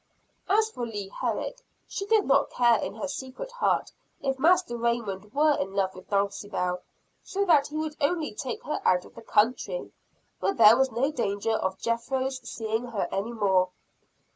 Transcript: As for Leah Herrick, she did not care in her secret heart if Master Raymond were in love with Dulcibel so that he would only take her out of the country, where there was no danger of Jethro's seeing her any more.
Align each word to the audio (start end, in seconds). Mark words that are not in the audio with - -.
As 0.49 0.71
for 0.71 0.87
Leah 0.87 1.11
Herrick, 1.11 1.61
she 1.87 2.07
did 2.07 2.25
not 2.25 2.49
care 2.49 2.79
in 2.79 2.95
her 2.95 3.07
secret 3.07 3.51
heart 3.51 3.91
if 4.19 4.39
Master 4.39 4.75
Raymond 4.75 5.31
were 5.31 5.55
in 5.59 5.75
love 5.75 5.93
with 5.93 6.09
Dulcibel 6.09 6.81
so 7.23 7.45
that 7.45 7.67
he 7.67 7.75
would 7.77 7.97
only 8.01 8.33
take 8.33 8.63
her 8.63 8.81
out 8.83 9.05
of 9.05 9.13
the 9.13 9.21
country, 9.21 9.91
where 10.39 10.55
there 10.55 10.75
was 10.75 10.91
no 10.91 11.11
danger 11.11 11.51
of 11.53 11.77
Jethro's 11.77 12.39
seeing 12.49 12.85
her 12.87 13.07
any 13.11 13.31
more. 13.31 13.69